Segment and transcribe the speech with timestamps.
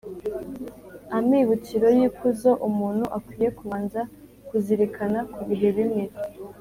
[1.17, 4.01] amibukiro y’ikuzo umuntu akwiye kubanza
[4.47, 6.03] kuzirikana ku bihe bimwe